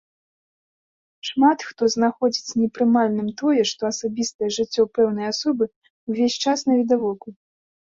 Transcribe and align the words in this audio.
Шмат 1.27 1.59
хто 1.71 1.89
знаходзіць 1.95 2.57
непрымальным 2.61 3.29
тое, 3.43 3.61
што 3.73 3.81
асабістае 3.93 4.49
жыццё 4.57 4.83
пэўнай 5.01 5.31
асобы 5.35 5.63
ўвесь 6.09 6.41
час 6.49 6.59
навідавоку. 6.73 7.27